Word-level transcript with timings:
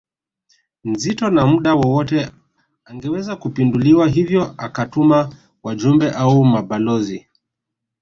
nzito 0.83 1.29
na 1.29 1.43
muda 1.45 1.73
wowote 1.75 2.31
angeweza 2.85 3.35
kupinduliwa 3.35 4.07
hivyo 4.07 4.55
akatuma 4.57 5.35
wajumbe 5.63 6.11
au 6.11 6.43
mabalozi 6.45 7.27